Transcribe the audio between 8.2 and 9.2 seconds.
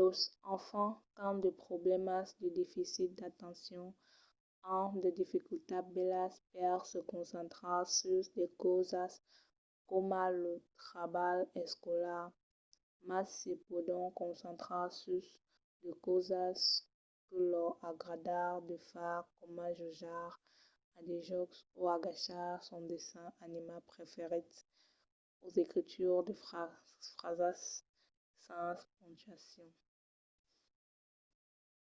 de causas